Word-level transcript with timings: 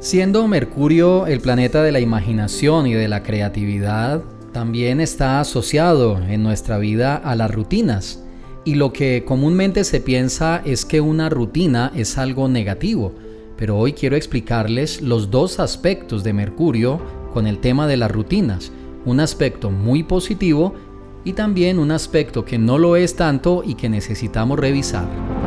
Siendo 0.00 0.46
Mercurio 0.46 1.26
el 1.26 1.40
planeta 1.40 1.82
de 1.82 1.90
la 1.90 1.98
imaginación 1.98 2.86
y 2.86 2.94
de 2.94 3.08
la 3.08 3.24
creatividad, 3.24 4.22
también 4.52 5.00
está 5.00 5.40
asociado 5.40 6.22
en 6.28 6.44
nuestra 6.44 6.78
vida 6.78 7.16
a 7.16 7.34
las 7.34 7.52
rutinas. 7.52 8.22
Y 8.64 8.76
lo 8.76 8.92
que 8.92 9.24
comúnmente 9.24 9.82
se 9.82 10.00
piensa 10.00 10.62
es 10.64 10.84
que 10.84 11.00
una 11.00 11.28
rutina 11.30 11.90
es 11.96 12.16
algo 12.16 12.48
negativo, 12.48 13.12
pero 13.56 13.76
hoy 13.76 13.92
quiero 13.92 14.14
explicarles 14.14 15.02
los 15.02 15.32
dos 15.32 15.58
aspectos 15.58 16.22
de 16.22 16.32
Mercurio 16.32 17.00
con 17.32 17.48
el 17.48 17.58
tema 17.58 17.88
de 17.88 17.96
las 17.96 18.12
rutinas. 18.12 18.70
Un 19.04 19.18
aspecto 19.18 19.72
muy 19.72 20.04
positivo 20.04 20.74
y 21.24 21.32
también 21.32 21.80
un 21.80 21.90
aspecto 21.90 22.44
que 22.44 22.56
no 22.56 22.78
lo 22.78 22.94
es 22.94 23.16
tanto 23.16 23.64
y 23.66 23.74
que 23.74 23.88
necesitamos 23.88 24.60
revisar. 24.60 25.37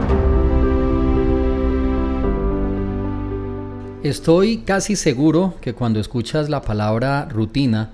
Estoy 4.04 4.64
casi 4.66 4.96
seguro 4.96 5.54
que 5.62 5.76
cuando 5.76 6.00
escuchas 6.00 6.50
la 6.50 6.64
palabra 6.64 7.28
rutina, 7.30 7.92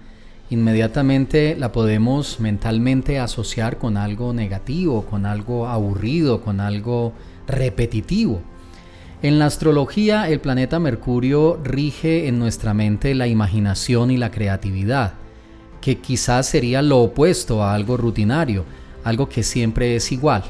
inmediatamente 0.50 1.58
la 1.60 1.74
podemos 1.74 2.40
mentalmente 2.40 3.20
asociar 3.20 3.78
con 3.78 3.98
algo 3.98 4.32
negativo, 4.32 5.06
con 5.06 5.26
algo 5.26 5.68
aburrido, 5.68 6.40
con 6.40 6.62
algo 6.62 7.12
repetitivo. 7.46 8.42
En 9.22 9.38
la 9.38 9.48
astrología, 9.48 10.30
el 10.30 10.40
planeta 10.40 10.80
Mercurio 10.80 11.60
rige 11.62 12.30
en 12.30 12.40
nuestra 12.40 12.74
mente 12.74 13.14
la 13.14 13.28
imaginación 13.28 14.10
y 14.10 14.16
la 14.16 14.32
creatividad, 14.32 15.16
que 15.82 15.98
quizás 15.98 16.46
sería 16.48 16.82
lo 16.82 17.00
opuesto 17.00 17.64
a 17.64 17.74
algo 17.74 17.98
rutinario, 17.98 18.64
algo 19.04 19.28
que 19.28 19.44
siempre 19.44 19.98
es 19.98 20.14
igual. 20.14 20.46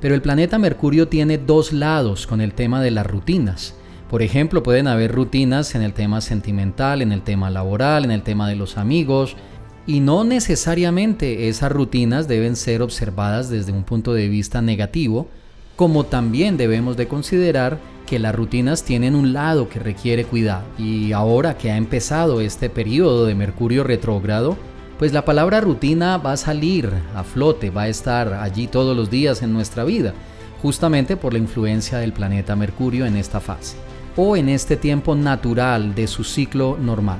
Pero 0.00 0.14
el 0.14 0.22
planeta 0.22 0.60
Mercurio 0.60 1.08
tiene 1.08 1.38
dos 1.38 1.72
lados 1.72 2.28
con 2.28 2.40
el 2.40 2.54
tema 2.54 2.80
de 2.80 2.92
las 2.92 3.06
rutinas. 3.06 3.74
Por 4.08 4.22
ejemplo, 4.22 4.62
pueden 4.62 4.86
haber 4.86 5.10
rutinas 5.10 5.74
en 5.74 5.82
el 5.82 5.92
tema 5.92 6.20
sentimental, 6.20 7.02
en 7.02 7.10
el 7.10 7.22
tema 7.22 7.50
laboral, 7.50 8.04
en 8.04 8.12
el 8.12 8.22
tema 8.22 8.48
de 8.48 8.54
los 8.54 8.78
amigos, 8.78 9.36
y 9.84 9.98
no 9.98 10.22
necesariamente 10.22 11.48
esas 11.48 11.72
rutinas 11.72 12.28
deben 12.28 12.54
ser 12.54 12.82
observadas 12.82 13.50
desde 13.50 13.72
un 13.72 13.82
punto 13.82 14.14
de 14.14 14.28
vista 14.28 14.62
negativo, 14.62 15.26
como 15.74 16.04
también 16.04 16.56
debemos 16.56 16.96
de 16.96 17.08
considerar 17.08 17.78
que 18.06 18.20
las 18.20 18.34
rutinas 18.34 18.84
tienen 18.84 19.16
un 19.16 19.32
lado 19.32 19.68
que 19.68 19.80
requiere 19.80 20.24
cuidado. 20.24 20.64
Y 20.78 21.10
ahora 21.10 21.58
que 21.58 21.72
ha 21.72 21.76
empezado 21.76 22.40
este 22.40 22.70
periodo 22.70 23.26
de 23.26 23.34
Mercurio 23.34 23.82
retrógrado, 23.82 24.56
pues 25.00 25.12
la 25.12 25.24
palabra 25.24 25.60
rutina 25.60 26.16
va 26.16 26.32
a 26.32 26.36
salir 26.36 26.90
a 27.14 27.24
flote, 27.24 27.70
va 27.70 27.82
a 27.82 27.88
estar 27.88 28.34
allí 28.34 28.68
todos 28.68 28.96
los 28.96 29.10
días 29.10 29.42
en 29.42 29.52
nuestra 29.52 29.82
vida, 29.82 30.14
justamente 30.62 31.16
por 31.16 31.32
la 31.32 31.40
influencia 31.40 31.98
del 31.98 32.12
planeta 32.12 32.54
Mercurio 32.54 33.04
en 33.04 33.16
esta 33.16 33.40
fase 33.40 33.76
o 34.16 34.36
en 34.36 34.48
este 34.48 34.76
tiempo 34.76 35.14
natural 35.14 35.94
de 35.94 36.06
su 36.06 36.24
ciclo 36.24 36.76
normal. 36.80 37.18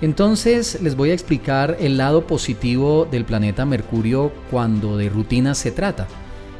Entonces 0.00 0.80
les 0.82 0.94
voy 0.94 1.10
a 1.10 1.14
explicar 1.14 1.76
el 1.80 1.96
lado 1.96 2.26
positivo 2.26 3.06
del 3.10 3.24
planeta 3.24 3.64
Mercurio 3.64 4.30
cuando 4.50 4.96
de 4.96 5.08
rutinas 5.08 5.58
se 5.58 5.70
trata, 5.70 6.06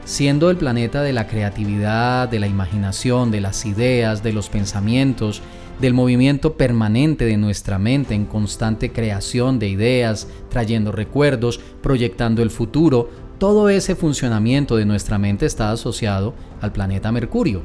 siendo 0.04 0.50
el 0.50 0.56
planeta 0.56 1.02
de 1.02 1.12
la 1.12 1.26
creatividad, 1.26 2.28
de 2.28 2.40
la 2.40 2.46
imaginación, 2.46 3.30
de 3.30 3.42
las 3.42 3.66
ideas, 3.66 4.22
de 4.22 4.32
los 4.32 4.48
pensamientos, 4.48 5.42
del 5.80 5.92
movimiento 5.92 6.54
permanente 6.54 7.26
de 7.26 7.36
nuestra 7.36 7.78
mente 7.78 8.14
en 8.14 8.24
constante 8.24 8.92
creación 8.92 9.58
de 9.58 9.68
ideas, 9.68 10.26
trayendo 10.48 10.90
recuerdos, 10.90 11.60
proyectando 11.82 12.42
el 12.42 12.50
futuro, 12.50 13.10
todo 13.38 13.68
ese 13.68 13.94
funcionamiento 13.94 14.76
de 14.76 14.86
nuestra 14.86 15.18
mente 15.18 15.44
está 15.44 15.70
asociado 15.70 16.32
al 16.62 16.72
planeta 16.72 17.12
Mercurio. 17.12 17.62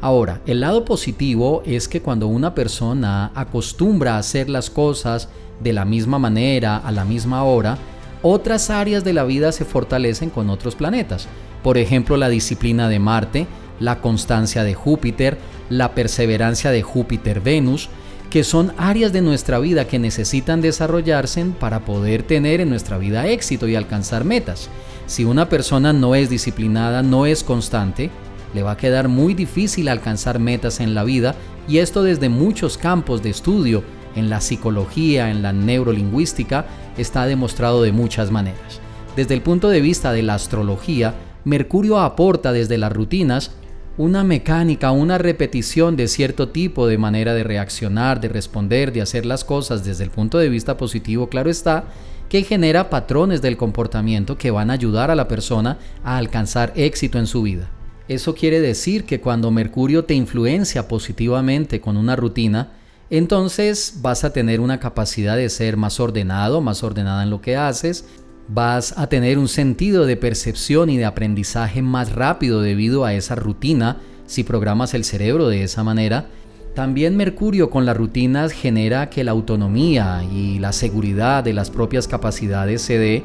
Ahora, 0.00 0.40
el 0.46 0.60
lado 0.60 0.84
positivo 0.84 1.62
es 1.66 1.86
que 1.86 2.00
cuando 2.00 2.26
una 2.26 2.54
persona 2.54 3.32
acostumbra 3.34 4.14
a 4.14 4.18
hacer 4.18 4.48
las 4.48 4.70
cosas 4.70 5.28
de 5.62 5.74
la 5.74 5.84
misma 5.84 6.18
manera, 6.18 6.78
a 6.78 6.90
la 6.90 7.04
misma 7.04 7.44
hora, 7.44 7.76
otras 8.22 8.70
áreas 8.70 9.04
de 9.04 9.12
la 9.12 9.24
vida 9.24 9.52
se 9.52 9.66
fortalecen 9.66 10.30
con 10.30 10.48
otros 10.48 10.74
planetas. 10.74 11.28
Por 11.62 11.76
ejemplo, 11.76 12.16
la 12.16 12.30
disciplina 12.30 12.88
de 12.88 12.98
Marte, 12.98 13.46
la 13.78 14.00
constancia 14.00 14.64
de 14.64 14.74
Júpiter, 14.74 15.36
la 15.68 15.94
perseverancia 15.94 16.70
de 16.70 16.82
Júpiter-Venus, 16.82 17.90
que 18.30 18.44
son 18.44 18.72
áreas 18.78 19.12
de 19.12 19.20
nuestra 19.20 19.58
vida 19.58 19.86
que 19.86 19.98
necesitan 19.98 20.62
desarrollarse 20.62 21.44
para 21.58 21.80
poder 21.80 22.22
tener 22.22 22.60
en 22.60 22.70
nuestra 22.70 22.96
vida 22.96 23.26
éxito 23.26 23.68
y 23.68 23.74
alcanzar 23.74 24.24
metas. 24.24 24.70
Si 25.06 25.24
una 25.24 25.48
persona 25.48 25.92
no 25.92 26.14
es 26.14 26.30
disciplinada, 26.30 27.02
no 27.02 27.26
es 27.26 27.42
constante, 27.42 28.10
le 28.54 28.62
va 28.62 28.72
a 28.72 28.76
quedar 28.76 29.08
muy 29.08 29.34
difícil 29.34 29.88
alcanzar 29.88 30.38
metas 30.38 30.80
en 30.80 30.94
la 30.94 31.04
vida 31.04 31.34
y 31.68 31.78
esto 31.78 32.02
desde 32.02 32.28
muchos 32.28 32.78
campos 32.78 33.22
de 33.22 33.30
estudio, 33.30 33.84
en 34.16 34.28
la 34.28 34.40
psicología, 34.40 35.30
en 35.30 35.42
la 35.42 35.52
neurolingüística, 35.52 36.66
está 36.98 37.26
demostrado 37.26 37.82
de 37.82 37.92
muchas 37.92 38.30
maneras. 38.30 38.80
Desde 39.14 39.34
el 39.34 39.42
punto 39.42 39.68
de 39.68 39.80
vista 39.80 40.12
de 40.12 40.22
la 40.22 40.34
astrología, 40.34 41.14
Mercurio 41.44 41.98
aporta 42.00 42.52
desde 42.52 42.78
las 42.78 42.92
rutinas 42.92 43.52
una 43.96 44.24
mecánica, 44.24 44.92
una 44.92 45.18
repetición 45.18 45.96
de 45.96 46.08
cierto 46.08 46.48
tipo 46.48 46.86
de 46.86 46.98
manera 46.98 47.34
de 47.34 47.44
reaccionar, 47.44 48.20
de 48.20 48.28
responder, 48.28 48.92
de 48.92 49.02
hacer 49.02 49.26
las 49.26 49.44
cosas 49.44 49.84
desde 49.84 50.04
el 50.04 50.10
punto 50.10 50.38
de 50.38 50.48
vista 50.48 50.76
positivo, 50.76 51.28
claro 51.28 51.50
está, 51.50 51.84
que 52.28 52.42
genera 52.42 52.88
patrones 52.88 53.42
del 53.42 53.56
comportamiento 53.56 54.38
que 54.38 54.50
van 54.50 54.70
a 54.70 54.74
ayudar 54.74 55.10
a 55.10 55.16
la 55.16 55.28
persona 55.28 55.78
a 56.04 56.16
alcanzar 56.16 56.72
éxito 56.76 57.18
en 57.18 57.26
su 57.26 57.42
vida. 57.42 57.68
Eso 58.10 58.34
quiere 58.34 58.60
decir 58.60 59.04
que 59.04 59.20
cuando 59.20 59.52
Mercurio 59.52 60.04
te 60.04 60.14
influencia 60.14 60.88
positivamente 60.88 61.80
con 61.80 61.96
una 61.96 62.16
rutina, 62.16 62.72
entonces 63.08 64.00
vas 64.02 64.24
a 64.24 64.32
tener 64.32 64.58
una 64.58 64.80
capacidad 64.80 65.36
de 65.36 65.48
ser 65.48 65.76
más 65.76 66.00
ordenado, 66.00 66.60
más 66.60 66.82
ordenada 66.82 67.22
en 67.22 67.30
lo 67.30 67.40
que 67.40 67.54
haces, 67.54 68.06
vas 68.48 68.98
a 68.98 69.06
tener 69.06 69.38
un 69.38 69.46
sentido 69.46 70.06
de 70.06 70.16
percepción 70.16 70.90
y 70.90 70.96
de 70.96 71.04
aprendizaje 71.04 71.82
más 71.82 72.10
rápido 72.10 72.62
debido 72.62 73.04
a 73.04 73.14
esa 73.14 73.36
rutina 73.36 73.98
si 74.26 74.42
programas 74.42 74.92
el 74.94 75.04
cerebro 75.04 75.46
de 75.46 75.62
esa 75.62 75.84
manera. 75.84 76.26
También 76.74 77.16
Mercurio 77.16 77.70
con 77.70 77.86
las 77.86 77.96
rutinas 77.96 78.50
genera 78.50 79.08
que 79.08 79.22
la 79.22 79.30
autonomía 79.30 80.24
y 80.24 80.58
la 80.58 80.72
seguridad 80.72 81.44
de 81.44 81.52
las 81.52 81.70
propias 81.70 82.08
capacidades 82.08 82.82
se 82.82 82.98
dé 82.98 83.24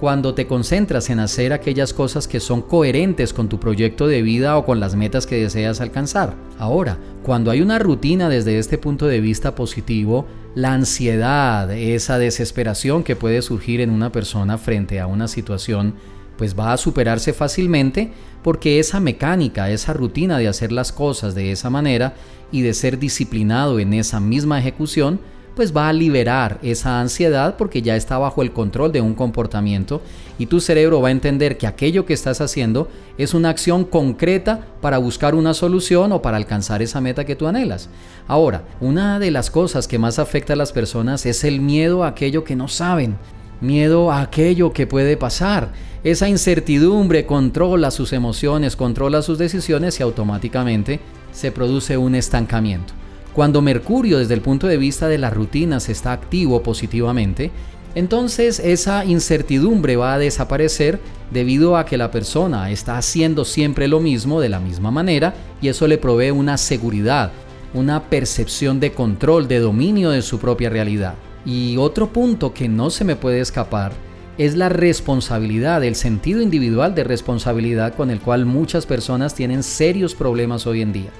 cuando 0.00 0.34
te 0.34 0.46
concentras 0.46 1.08
en 1.10 1.20
hacer 1.20 1.52
aquellas 1.52 1.92
cosas 1.92 2.28
que 2.28 2.40
son 2.40 2.62
coherentes 2.62 3.32
con 3.32 3.48
tu 3.48 3.58
proyecto 3.58 4.06
de 4.06 4.22
vida 4.22 4.58
o 4.58 4.64
con 4.64 4.78
las 4.78 4.94
metas 4.94 5.26
que 5.26 5.40
deseas 5.40 5.80
alcanzar. 5.80 6.34
Ahora, 6.58 6.98
cuando 7.22 7.50
hay 7.50 7.62
una 7.62 7.78
rutina 7.78 8.28
desde 8.28 8.58
este 8.58 8.78
punto 8.78 9.06
de 9.06 9.20
vista 9.20 9.54
positivo, 9.54 10.26
la 10.54 10.74
ansiedad, 10.74 11.70
esa 11.72 12.18
desesperación 12.18 13.04
que 13.04 13.16
puede 13.16 13.42
surgir 13.42 13.80
en 13.80 13.90
una 13.90 14.12
persona 14.12 14.58
frente 14.58 15.00
a 15.00 15.06
una 15.06 15.28
situación, 15.28 15.94
pues 16.36 16.58
va 16.58 16.72
a 16.72 16.76
superarse 16.76 17.32
fácilmente 17.32 18.12
porque 18.42 18.78
esa 18.78 19.00
mecánica, 19.00 19.70
esa 19.70 19.92
rutina 19.94 20.38
de 20.38 20.48
hacer 20.48 20.72
las 20.72 20.92
cosas 20.92 21.34
de 21.34 21.50
esa 21.52 21.70
manera 21.70 22.14
y 22.52 22.62
de 22.62 22.74
ser 22.74 22.98
disciplinado 22.98 23.80
en 23.80 23.94
esa 23.94 24.20
misma 24.20 24.58
ejecución, 24.58 25.18
pues 25.56 25.74
va 25.74 25.88
a 25.88 25.92
liberar 25.94 26.58
esa 26.62 27.00
ansiedad 27.00 27.56
porque 27.56 27.80
ya 27.80 27.96
está 27.96 28.18
bajo 28.18 28.42
el 28.42 28.52
control 28.52 28.92
de 28.92 29.00
un 29.00 29.14
comportamiento 29.14 30.02
y 30.38 30.46
tu 30.46 30.60
cerebro 30.60 31.00
va 31.00 31.08
a 31.08 31.12
entender 31.12 31.56
que 31.56 31.66
aquello 31.66 32.04
que 32.04 32.12
estás 32.12 32.42
haciendo 32.42 32.88
es 33.16 33.32
una 33.32 33.48
acción 33.48 33.84
concreta 33.84 34.60
para 34.82 34.98
buscar 34.98 35.34
una 35.34 35.54
solución 35.54 36.12
o 36.12 36.20
para 36.20 36.36
alcanzar 36.36 36.82
esa 36.82 37.00
meta 37.00 37.24
que 37.24 37.36
tú 37.36 37.46
anhelas. 37.46 37.88
Ahora, 38.28 38.64
una 38.80 39.18
de 39.18 39.30
las 39.30 39.50
cosas 39.50 39.88
que 39.88 39.98
más 39.98 40.18
afecta 40.18 40.52
a 40.52 40.56
las 40.56 40.72
personas 40.72 41.24
es 41.24 41.42
el 41.42 41.62
miedo 41.62 42.04
a 42.04 42.08
aquello 42.08 42.44
que 42.44 42.54
no 42.54 42.68
saben, 42.68 43.16
miedo 43.62 44.12
a 44.12 44.20
aquello 44.20 44.74
que 44.74 44.86
puede 44.86 45.16
pasar. 45.16 45.72
Esa 46.04 46.28
incertidumbre 46.28 47.24
controla 47.24 47.90
sus 47.90 48.12
emociones, 48.12 48.76
controla 48.76 49.22
sus 49.22 49.38
decisiones 49.38 49.98
y 50.00 50.02
automáticamente 50.02 51.00
se 51.32 51.50
produce 51.50 51.96
un 51.96 52.14
estancamiento. 52.14 52.92
Cuando 53.36 53.60
Mercurio 53.60 54.16
desde 54.16 54.32
el 54.32 54.40
punto 54.40 54.66
de 54.66 54.78
vista 54.78 55.08
de 55.08 55.18
las 55.18 55.34
rutinas 55.34 55.90
está 55.90 56.12
activo 56.12 56.62
positivamente, 56.62 57.50
entonces 57.94 58.58
esa 58.60 59.04
incertidumbre 59.04 59.96
va 59.96 60.14
a 60.14 60.18
desaparecer 60.18 60.98
debido 61.30 61.76
a 61.76 61.84
que 61.84 61.98
la 61.98 62.10
persona 62.10 62.70
está 62.70 62.96
haciendo 62.96 63.44
siempre 63.44 63.88
lo 63.88 64.00
mismo 64.00 64.40
de 64.40 64.48
la 64.48 64.58
misma 64.58 64.90
manera 64.90 65.34
y 65.60 65.68
eso 65.68 65.86
le 65.86 65.98
provee 65.98 66.30
una 66.30 66.56
seguridad, 66.56 67.30
una 67.74 68.04
percepción 68.04 68.80
de 68.80 68.92
control, 68.92 69.48
de 69.48 69.58
dominio 69.58 70.08
de 70.12 70.22
su 70.22 70.38
propia 70.38 70.70
realidad. 70.70 71.12
Y 71.44 71.76
otro 71.76 72.14
punto 72.14 72.54
que 72.54 72.70
no 72.70 72.88
se 72.88 73.04
me 73.04 73.16
puede 73.16 73.40
escapar 73.40 73.92
es 74.38 74.56
la 74.56 74.70
responsabilidad, 74.70 75.84
el 75.84 75.94
sentido 75.94 76.40
individual 76.40 76.94
de 76.94 77.04
responsabilidad 77.04 77.96
con 77.96 78.10
el 78.10 78.18
cual 78.18 78.46
muchas 78.46 78.86
personas 78.86 79.34
tienen 79.34 79.62
serios 79.62 80.14
problemas 80.14 80.66
hoy 80.66 80.80
en 80.80 80.94
día. 80.94 81.10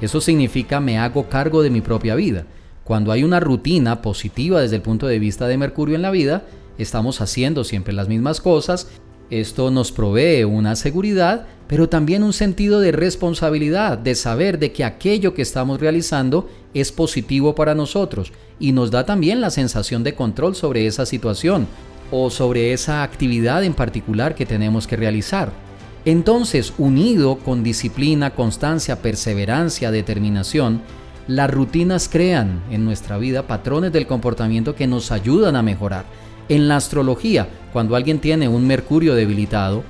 Eso 0.00 0.20
significa 0.20 0.80
me 0.80 0.98
hago 0.98 1.28
cargo 1.28 1.62
de 1.62 1.70
mi 1.70 1.80
propia 1.80 2.14
vida. 2.14 2.44
Cuando 2.84 3.12
hay 3.12 3.24
una 3.24 3.40
rutina 3.40 4.02
positiva 4.02 4.60
desde 4.60 4.76
el 4.76 4.82
punto 4.82 5.06
de 5.06 5.18
vista 5.18 5.48
de 5.48 5.58
Mercurio 5.58 5.96
en 5.96 6.02
la 6.02 6.10
vida, 6.10 6.44
estamos 6.78 7.20
haciendo 7.20 7.64
siempre 7.64 7.92
las 7.92 8.08
mismas 8.08 8.40
cosas 8.40 8.88
Esto 9.28 9.72
nos 9.72 9.90
provee 9.90 10.44
una 10.44 10.76
seguridad, 10.76 11.48
pero 11.66 11.88
también 11.88 12.22
un 12.22 12.32
sentido 12.32 12.78
de 12.78 12.92
responsabilidad, 12.92 13.98
de 13.98 14.14
saber 14.14 14.60
de 14.60 14.70
que 14.70 14.84
aquello 14.84 15.34
que 15.34 15.42
estamos 15.42 15.80
realizando 15.80 16.48
es 16.74 16.92
positivo 16.92 17.56
para 17.56 17.74
nosotros 17.74 18.32
y 18.60 18.70
nos 18.70 18.92
da 18.92 19.04
también 19.04 19.40
la 19.40 19.50
sensación 19.50 20.04
de 20.04 20.14
control 20.14 20.54
sobre 20.54 20.86
esa 20.86 21.06
situación 21.06 21.66
o 22.12 22.30
sobre 22.30 22.72
esa 22.72 23.02
actividad 23.02 23.64
en 23.64 23.74
particular 23.74 24.36
que 24.36 24.46
tenemos 24.46 24.86
que 24.86 24.94
realizar. 24.94 25.65
Entonces, 26.06 26.72
unido 26.78 27.36
con 27.38 27.64
disciplina, 27.64 28.30
constancia, 28.30 29.02
perseverancia, 29.02 29.90
determinación, 29.90 30.80
las 31.26 31.50
rutinas 31.50 32.08
crean 32.08 32.62
en 32.70 32.84
nuestra 32.84 33.18
vida 33.18 33.48
patrones 33.48 33.92
del 33.92 34.06
comportamiento 34.06 34.76
que 34.76 34.86
nos 34.86 35.10
ayudan 35.10 35.56
a 35.56 35.62
mejorar. 35.62 36.04
En 36.48 36.68
la 36.68 36.76
astrología, 36.76 37.48
cuando 37.72 37.96
alguien 37.96 38.20
tiene 38.20 38.46
un 38.46 38.68
Mercurio 38.68 39.16
debilitado 39.16 39.82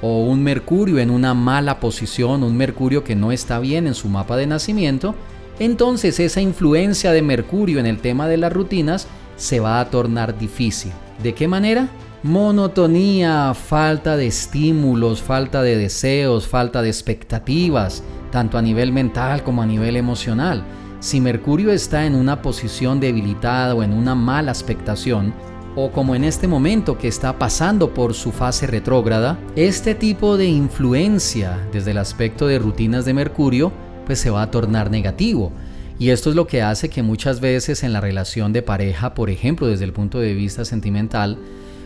o 0.00 0.22
un 0.22 0.44
Mercurio 0.44 1.00
en 1.00 1.10
una 1.10 1.34
mala 1.34 1.80
posición, 1.80 2.44
un 2.44 2.56
Mercurio 2.56 3.02
que 3.02 3.16
no 3.16 3.32
está 3.32 3.58
bien 3.58 3.88
en 3.88 3.94
su 3.94 4.08
mapa 4.08 4.36
de 4.36 4.46
nacimiento, 4.46 5.16
entonces 5.58 6.20
esa 6.20 6.40
influencia 6.40 7.10
de 7.10 7.22
Mercurio 7.22 7.80
en 7.80 7.86
el 7.86 7.98
tema 7.98 8.28
de 8.28 8.36
las 8.36 8.52
rutinas 8.52 9.08
se 9.36 9.58
va 9.58 9.80
a 9.80 9.90
tornar 9.90 10.38
difícil. 10.38 10.92
¿De 11.20 11.34
qué 11.34 11.48
manera? 11.48 11.88
Monotonía, 12.24 13.52
falta 13.52 14.16
de 14.16 14.26
estímulos, 14.26 15.20
falta 15.20 15.60
de 15.60 15.76
deseos, 15.76 16.48
falta 16.48 16.80
de 16.80 16.88
expectativas, 16.88 18.02
tanto 18.32 18.56
a 18.56 18.62
nivel 18.62 18.92
mental 18.92 19.42
como 19.42 19.60
a 19.60 19.66
nivel 19.66 19.94
emocional. 19.94 20.64
Si 21.00 21.20
Mercurio 21.20 21.70
está 21.70 22.06
en 22.06 22.14
una 22.14 22.40
posición 22.40 22.98
debilitada 22.98 23.74
o 23.74 23.82
en 23.82 23.92
una 23.92 24.14
mala 24.14 24.52
expectación, 24.52 25.34
o 25.76 25.90
como 25.90 26.14
en 26.14 26.24
este 26.24 26.48
momento 26.48 26.96
que 26.96 27.08
está 27.08 27.38
pasando 27.38 27.92
por 27.92 28.14
su 28.14 28.32
fase 28.32 28.66
retrógrada, 28.66 29.38
este 29.54 29.94
tipo 29.94 30.38
de 30.38 30.46
influencia 30.46 31.58
desde 31.74 31.90
el 31.90 31.98
aspecto 31.98 32.46
de 32.46 32.58
rutinas 32.58 33.04
de 33.04 33.12
Mercurio 33.12 33.70
pues 34.06 34.18
se 34.18 34.30
va 34.30 34.40
a 34.40 34.50
tornar 34.50 34.90
negativo. 34.90 35.52
Y 35.98 36.08
esto 36.08 36.30
es 36.30 36.36
lo 36.36 36.46
que 36.46 36.62
hace 36.62 36.88
que 36.88 37.02
muchas 37.02 37.40
veces 37.40 37.82
en 37.82 37.92
la 37.92 38.00
relación 38.00 38.54
de 38.54 38.62
pareja, 38.62 39.12
por 39.12 39.28
ejemplo, 39.28 39.66
desde 39.66 39.84
el 39.84 39.92
punto 39.92 40.20
de 40.20 40.32
vista 40.32 40.64
sentimental, 40.64 41.36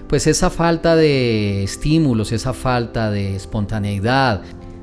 pues 0.08 0.26
esa 0.26 0.50
falta 0.50 0.96
de 0.96 1.62
estímulos, 1.62 2.32
esa 2.32 2.54
falta 2.54 3.10
de 3.10 3.36
espontaneidad, 3.36 4.42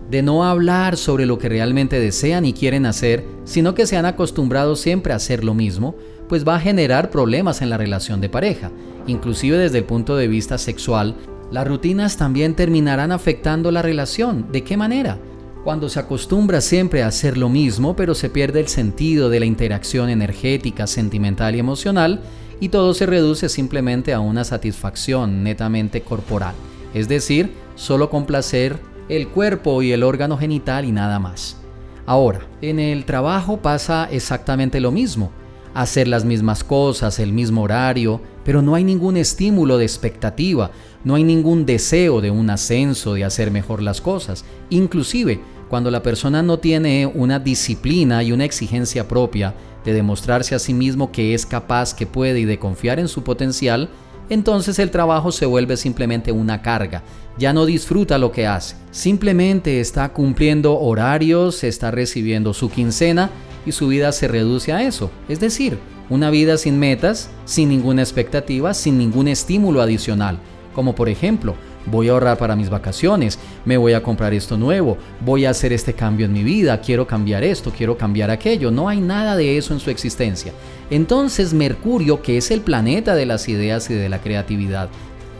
de 0.09 0.21
no 0.21 0.43
hablar 0.43 0.97
sobre 0.97 1.25
lo 1.25 1.39
que 1.39 1.49
realmente 1.49 1.99
desean 1.99 2.45
y 2.45 2.53
quieren 2.53 2.85
hacer, 2.85 3.25
sino 3.43 3.73
que 3.73 3.87
se 3.87 3.97
han 3.97 4.05
acostumbrado 4.05 4.75
siempre 4.75 5.13
a 5.13 5.15
hacer 5.15 5.43
lo 5.43 5.55
mismo, 5.55 5.95
pues 6.29 6.47
va 6.47 6.55
a 6.55 6.59
generar 6.59 7.09
problemas 7.09 7.61
en 7.61 7.69
la 7.69 7.77
relación 7.77 8.21
de 8.21 8.29
pareja. 8.29 8.71
Inclusive 9.07 9.57
desde 9.57 9.79
el 9.79 9.83
punto 9.85 10.15
de 10.15 10.27
vista 10.27 10.57
sexual, 10.57 11.15
las 11.51 11.67
rutinas 11.67 12.17
también 12.17 12.55
terminarán 12.55 13.11
afectando 13.11 13.71
la 13.71 13.81
relación. 13.81 14.51
¿De 14.51 14.63
qué 14.63 14.77
manera? 14.77 15.19
Cuando 15.63 15.89
se 15.89 15.99
acostumbra 15.99 16.61
siempre 16.61 17.01
a 17.01 17.07
hacer 17.07 17.37
lo 17.37 17.49
mismo, 17.49 17.95
pero 17.95 18.13
se 18.13 18.29
pierde 18.29 18.59
el 18.59 18.67
sentido 18.67 19.29
de 19.29 19.39
la 19.39 19.45
interacción 19.47 20.09
energética, 20.09 20.85
sentimental 20.85 21.55
y 21.55 21.59
emocional, 21.59 22.21
y 22.59 22.69
todo 22.69 22.93
se 22.93 23.05
reduce 23.05 23.49
simplemente 23.49 24.13
a 24.13 24.19
una 24.19 24.43
satisfacción 24.43 25.43
netamente 25.43 26.01
corporal, 26.01 26.55
es 26.93 27.07
decir, 27.07 27.51
solo 27.75 28.09
complacer 28.09 28.79
el 29.09 29.27
cuerpo 29.27 29.81
y 29.81 29.91
el 29.91 30.03
órgano 30.03 30.37
genital 30.37 30.85
y 30.85 30.91
nada 30.91 31.19
más. 31.19 31.57
Ahora, 32.05 32.41
en 32.61 32.79
el 32.79 33.05
trabajo 33.05 33.57
pasa 33.57 34.07
exactamente 34.11 34.79
lo 34.79 34.91
mismo. 34.91 35.31
Hacer 35.73 36.07
las 36.07 36.23
mismas 36.23 36.63
cosas, 36.63 37.19
el 37.19 37.33
mismo 37.33 37.63
horario, 37.63 38.21
pero 38.45 38.61
no 38.61 38.75
hay 38.75 38.83
ningún 38.83 39.17
estímulo 39.17 39.77
de 39.77 39.83
expectativa, 39.83 40.71
no 41.03 41.15
hay 41.15 41.23
ningún 41.23 41.65
deseo 41.65 42.21
de 42.21 42.31
un 42.31 42.49
ascenso, 42.49 43.15
de 43.15 43.25
hacer 43.25 43.51
mejor 43.51 43.81
las 43.81 44.01
cosas. 44.01 44.45
Inclusive, 44.69 45.41
cuando 45.67 45.91
la 45.91 46.03
persona 46.03 46.43
no 46.43 46.59
tiene 46.59 47.07
una 47.07 47.39
disciplina 47.39 48.23
y 48.23 48.31
una 48.31 48.45
exigencia 48.45 49.07
propia 49.07 49.55
de 49.85 49.93
demostrarse 49.93 50.55
a 50.55 50.59
sí 50.59 50.73
mismo 50.73 51.11
que 51.11 51.33
es 51.33 51.45
capaz, 51.45 51.93
que 51.93 52.07
puede 52.07 52.39
y 52.39 52.45
de 52.45 52.59
confiar 52.59 52.99
en 52.99 53.07
su 53.07 53.23
potencial, 53.23 53.89
entonces 54.29 54.79
el 54.79 54.91
trabajo 54.91 55.31
se 55.31 55.45
vuelve 55.45 55.77
simplemente 55.77 56.31
una 56.31 56.61
carga. 56.61 57.03
Ya 57.37 57.53
no 57.53 57.65
disfruta 57.65 58.17
lo 58.17 58.31
que 58.31 58.47
hace. 58.47 58.75
Simplemente 58.91 59.79
está 59.79 60.09
cumpliendo 60.09 60.79
horarios, 60.79 61.63
está 61.63 61.91
recibiendo 61.91 62.53
su 62.53 62.69
quincena 62.69 63.29
y 63.65 63.71
su 63.71 63.87
vida 63.87 64.11
se 64.11 64.27
reduce 64.27 64.73
a 64.73 64.83
eso. 64.83 65.11
Es 65.29 65.39
decir, 65.39 65.77
una 66.09 66.29
vida 66.29 66.57
sin 66.57 66.79
metas, 66.79 67.29
sin 67.45 67.69
ninguna 67.69 68.01
expectativa, 68.01 68.73
sin 68.73 68.97
ningún 68.97 69.27
estímulo 69.27 69.81
adicional. 69.81 70.39
Como 70.73 70.95
por 70.95 71.09
ejemplo, 71.09 71.55
voy 71.85 72.09
a 72.09 72.11
ahorrar 72.11 72.37
para 72.37 72.55
mis 72.55 72.69
vacaciones, 72.69 73.39
me 73.65 73.77
voy 73.77 73.93
a 73.93 74.03
comprar 74.03 74.33
esto 74.33 74.57
nuevo, 74.57 74.97
voy 75.21 75.45
a 75.45 75.51
hacer 75.51 75.73
este 75.73 75.93
cambio 75.93 76.25
en 76.25 76.33
mi 76.33 76.43
vida, 76.43 76.81
quiero 76.81 77.07
cambiar 77.07 77.43
esto, 77.43 77.71
quiero 77.75 77.97
cambiar 77.97 78.31
aquello. 78.31 78.71
No 78.71 78.89
hay 78.89 79.01
nada 79.01 79.35
de 79.35 79.57
eso 79.57 79.73
en 79.73 79.79
su 79.79 79.89
existencia. 79.89 80.53
Entonces 80.89 81.53
Mercurio, 81.53 82.21
que 82.21 82.37
es 82.37 82.51
el 82.51 82.61
planeta 82.61 83.15
de 83.15 83.25
las 83.25 83.47
ideas 83.49 83.89
y 83.89 83.93
de 83.93 84.09
la 84.09 84.21
creatividad, 84.21 84.89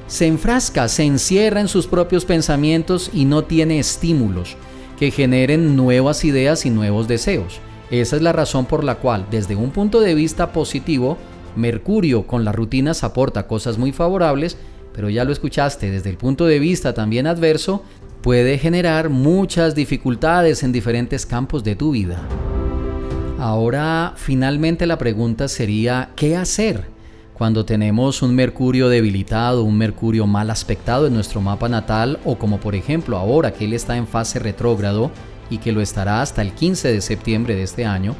se 0.07 0.27
enfrasca, 0.27 0.87
se 0.87 1.03
encierra 1.03 1.61
en 1.61 1.67
sus 1.67 1.87
propios 1.87 2.25
pensamientos 2.25 3.09
y 3.13 3.25
no 3.25 3.43
tiene 3.43 3.79
estímulos 3.79 4.55
que 4.99 5.11
generen 5.11 5.75
nuevas 5.75 6.23
ideas 6.23 6.65
y 6.65 6.69
nuevos 6.69 7.07
deseos. 7.07 7.59
Esa 7.91 8.15
es 8.15 8.21
la 8.21 8.33
razón 8.33 8.65
por 8.65 8.83
la 8.83 8.95
cual, 8.95 9.25
desde 9.29 9.55
un 9.55 9.71
punto 9.71 9.99
de 9.99 10.15
vista 10.15 10.51
positivo, 10.51 11.17
Mercurio 11.55 12.27
con 12.27 12.43
las 12.43 12.55
rutinas 12.55 13.03
aporta 13.03 13.47
cosas 13.47 13.77
muy 13.77 13.91
favorables, 13.91 14.57
pero 14.95 15.09
ya 15.09 15.25
lo 15.25 15.33
escuchaste, 15.33 15.91
desde 15.91 16.09
el 16.09 16.17
punto 16.17 16.45
de 16.45 16.57
vista 16.57 16.93
también 16.93 17.27
adverso, 17.27 17.83
puede 18.21 18.57
generar 18.57 19.09
muchas 19.09 19.75
dificultades 19.75 20.63
en 20.63 20.71
diferentes 20.71 21.25
campos 21.25 21.65
de 21.65 21.75
tu 21.75 21.91
vida. 21.91 22.17
Ahora, 23.37 24.13
finalmente 24.15 24.87
la 24.87 24.97
pregunta 24.97 25.49
sería, 25.49 26.11
¿qué 26.15 26.37
hacer 26.37 26.85
cuando 27.33 27.65
tenemos 27.65 28.21
un 28.21 28.33
Mercurio 28.33 28.87
debilitado, 28.87 29.63
un 29.63 29.77
Mercurio 29.77 30.25
mal 30.25 30.49
aspectado 30.49 31.07
en 31.07 31.13
nuestro 31.13 31.41
mapa 31.41 31.67
natal 31.67 32.17
o 32.23 32.37
como 32.37 32.61
por 32.61 32.75
ejemplo 32.75 33.17
ahora 33.17 33.51
que 33.51 33.65
él 33.65 33.73
está 33.73 33.97
en 33.97 34.07
fase 34.07 34.39
retrógrado 34.39 35.11
y 35.49 35.57
que 35.57 35.73
lo 35.73 35.81
estará 35.81 36.21
hasta 36.21 36.41
el 36.41 36.53
15 36.53 36.93
de 36.93 37.01
septiembre 37.01 37.53
de 37.55 37.63
este 37.63 37.85
año? 37.85 38.15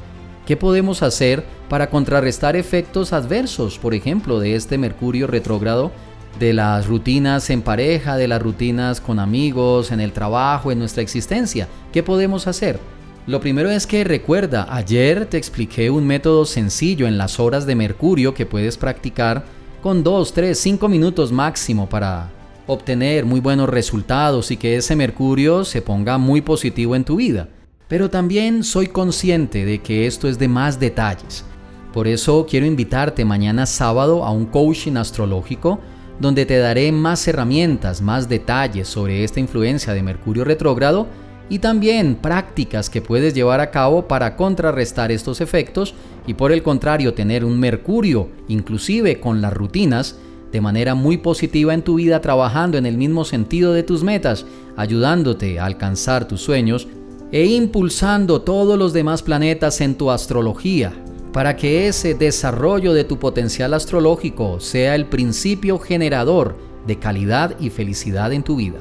¿Qué 0.46 0.58
podemos 0.58 1.02
hacer 1.02 1.46
para 1.70 1.90
contrarrestar 1.90 2.58
efectos 2.58 3.14
adversos, 3.14 3.80
por 3.80 3.94
ejemplo, 3.94 4.40
de 4.40 4.56
este 4.56 4.78
Mercurio 4.78 5.26
retrógrado 5.26 5.92
de 6.40 6.54
las 6.54 6.88
rutinas 6.88 7.50
en 7.50 7.62
pareja, 7.62 8.18
de 8.18 8.28
las 8.28 8.42
rutinas 8.42 9.02
con 9.02 9.20
amigos, 9.20 9.92
en 9.92 10.00
el 10.00 10.12
trabajo, 10.12 10.72
en 10.72 10.80
nuestra 10.80 11.02
existencia. 11.02 11.68
¿Qué 11.94 12.04
podemos 12.04 12.48
hacer? 12.48 12.80
Lo 13.28 13.40
primero 13.40 13.72
es 13.72 13.88
que 13.88 14.04
recuerda, 14.04 14.68
ayer 14.70 15.26
te 15.26 15.38
expliqué 15.38 15.90
un 15.90 16.06
método 16.06 16.46
sencillo 16.46 17.08
en 17.08 17.18
las 17.18 17.40
horas 17.40 17.66
de 17.66 17.76
mercurio 17.76 18.34
que 18.34 18.46
puedes 18.46 18.78
practicar 18.78 19.44
con 19.82 20.04
2, 20.04 20.34
3, 20.34 20.58
5 20.58 20.88
minutos 20.88 21.32
máximo 21.32 21.90
para 21.90 22.30
obtener 22.68 23.26
muy 23.26 23.40
buenos 23.40 23.70
resultados 23.70 24.52
y 24.52 24.58
que 24.58 24.76
ese 24.76 24.96
mercurio 24.96 25.64
se 25.64 25.82
ponga 25.82 26.18
muy 26.18 26.42
positivo 26.42 26.96
en 26.96 27.04
tu 27.04 27.16
vida. 27.16 27.50
Pero 27.88 28.10
también 28.10 28.64
soy 28.64 28.88
consciente 28.88 29.66
de 29.66 29.80
que 29.80 30.08
esto 30.08 30.28
es 30.28 30.38
de 30.38 30.48
más 30.48 30.80
detalles. 30.80 31.46
Por 31.94 32.08
eso 32.08 32.46
quiero 32.50 32.66
invitarte 32.66 33.24
mañana 33.26 33.66
sábado 33.66 34.24
a 34.24 34.32
un 34.32 34.46
coaching 34.46 34.98
astrológico 34.98 35.80
donde 36.20 36.46
te 36.46 36.58
daré 36.58 36.92
más 36.92 37.28
herramientas, 37.28 38.02
más 38.02 38.30
detalles 38.30 38.88
sobre 38.88 39.24
esta 39.24 39.40
influencia 39.40 39.94
de 39.94 40.04
Mercurio 40.04 40.44
retrógrado 40.44 41.08
y 41.50 41.60
también 41.60 42.16
prácticas 42.16 42.90
que 42.90 43.02
puedes 43.02 43.34
llevar 43.34 43.60
a 43.60 43.72
cabo 43.72 44.08
para 44.08 44.36
contrarrestar 44.36 45.12
estos 45.12 45.42
efectos 45.42 45.94
y 46.26 46.34
por 46.34 46.52
el 46.52 46.64
contrario 46.64 47.14
tener 47.14 47.46
un 47.46 47.60
Mercurio, 47.60 48.30
inclusive 48.48 49.20
con 49.20 49.42
las 49.42 49.54
rutinas, 49.54 50.18
de 50.52 50.62
manera 50.62 50.96
muy 50.96 51.18
positiva 51.18 51.74
en 51.74 51.82
tu 51.82 51.96
vida 51.96 52.22
trabajando 52.22 52.78
en 52.78 52.86
el 52.86 52.98
mismo 52.98 53.26
sentido 53.26 53.74
de 53.74 53.84
tus 53.84 54.04
metas, 54.04 54.46
ayudándote 54.78 55.60
a 55.60 55.66
alcanzar 55.66 56.28
tus 56.28 56.42
sueños 56.42 56.88
e 57.32 57.46
impulsando 57.46 58.42
todos 58.42 58.80
los 58.80 58.94
demás 58.94 59.22
planetas 59.22 59.82
en 59.82 59.96
tu 59.96 60.12
astrología 60.12 60.94
para 61.36 61.58
que 61.58 61.90
ese 61.90 62.14
desarrollo 62.14 62.94
de 62.94 63.04
tu 63.04 63.20
potencial 63.20 63.74
astrológico 63.74 64.62
sea 64.62 64.96
el 64.96 65.06
principio 65.06 65.80
generador 65.80 66.56
de 66.88 66.98
calidad 66.98 67.60
y 67.60 67.72
felicidad 67.72 68.32
en 68.32 68.42
tu 68.42 68.56
vida. 68.56 68.80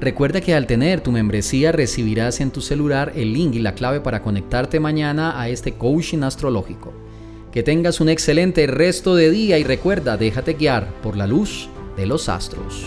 Recuerda 0.00 0.40
que 0.40 0.54
al 0.54 0.68
tener 0.68 1.00
tu 1.00 1.10
membresía 1.10 1.72
recibirás 1.72 2.40
en 2.40 2.52
tu 2.52 2.60
celular 2.60 3.12
el 3.16 3.32
link 3.32 3.56
y 3.56 3.58
la 3.58 3.74
clave 3.74 4.00
para 4.00 4.22
conectarte 4.22 4.78
mañana 4.78 5.40
a 5.40 5.48
este 5.48 5.72
coaching 5.72 6.22
astrológico. 6.22 6.92
Que 7.50 7.64
tengas 7.64 8.00
un 8.00 8.08
excelente 8.08 8.68
resto 8.68 9.16
de 9.16 9.28
día 9.32 9.58
y 9.58 9.64
recuerda, 9.64 10.16
déjate 10.16 10.52
guiar 10.52 10.86
por 11.02 11.16
la 11.16 11.26
luz 11.26 11.68
de 11.96 12.06
los 12.06 12.28
astros. 12.28 12.86